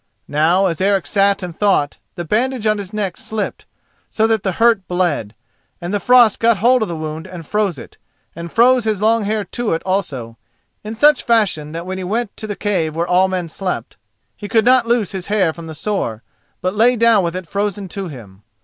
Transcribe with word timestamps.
Now 0.27 0.65
as 0.65 0.81
Eric 0.81 1.05
sat 1.05 1.43
and 1.43 1.55
thought, 1.55 1.99
the 2.15 2.25
bandage 2.25 2.65
on 2.65 2.79
his 2.79 2.91
neck 2.91 3.17
slipped, 3.17 3.67
so 4.09 4.25
that 4.25 4.41
the 4.41 4.53
hurt 4.53 4.87
bled, 4.87 5.35
and 5.79 5.93
the 5.93 5.99
frost 5.99 6.39
got 6.39 6.57
hold 6.57 6.81
of 6.81 6.87
the 6.87 6.95
wound 6.95 7.27
and 7.27 7.45
froze 7.45 7.77
it, 7.77 7.99
and 8.35 8.51
froze 8.51 8.83
his 8.85 8.99
long 8.99 9.25
hair 9.25 9.43
to 9.43 9.73
it 9.73 9.83
also, 9.85 10.37
in 10.83 10.95
such 10.95 11.21
fashion 11.21 11.71
that 11.73 11.85
when 11.85 11.99
he 11.99 12.03
went 12.03 12.35
to 12.37 12.47
the 12.47 12.55
cave 12.55 12.95
where 12.95 13.05
all 13.07 13.27
men 13.27 13.47
slept, 13.47 13.95
he 14.35 14.49
could 14.49 14.65
not 14.65 14.87
loose 14.87 15.11
his 15.11 15.27
hair 15.27 15.53
from 15.53 15.67
the 15.67 15.75
sore, 15.75 16.23
but 16.61 16.73
lay 16.73 16.95
down 16.95 17.23
with 17.23 17.35
it 17.35 17.45
frozen 17.45 17.87
to 17.89 18.07
him. 18.07 18.41